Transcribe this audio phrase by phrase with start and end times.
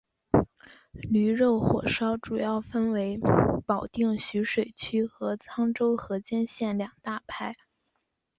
[0.93, 3.19] 驴肉火烧主要分为
[3.67, 7.55] 保定徐水区和沧州河间县两大派。